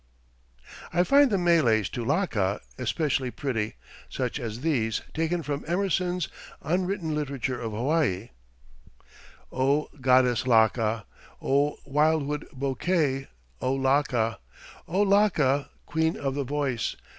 "I 0.93 1.03
find 1.03 1.29
the 1.29 1.37
meles 1.37 1.87
to 1.89 2.03
Laka 2.03 2.59
especially 2.79 3.29
pretty, 3.29 3.75
such 4.09 4.39
as 4.39 4.61
these, 4.61 5.03
taken 5.13 5.43
from 5.43 5.63
Emerson's 5.67 6.27
"Unwritten 6.63 7.13
Literature 7.13 7.61
of 7.61 7.71
Hawaii": 7.71 8.29
"O 9.51 9.89
goddess 10.01 10.45
Laka! 10.47 11.05
O 11.39 11.77
wildwood 11.85 12.47
bouquet, 12.51 13.27
O 13.61 13.75
Laka! 13.77 14.39
O 14.87 15.03
Laka, 15.05 15.69
queen 15.85 16.17
of 16.17 16.33
the 16.33 16.45
voice! 16.45 16.95